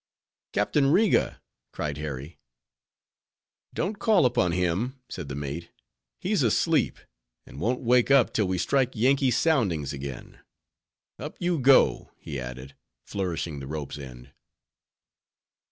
[0.51, 2.39] "Captain Riga!" cried Harry.
[3.71, 5.69] "Don't call upon him" said the mate;
[6.19, 6.97] "he's asleep,
[7.45, 10.39] and won't wake up till we strike Yankee soundings again.
[11.19, 12.75] Up you go!" he added,
[13.05, 14.31] flourishing the rope's end.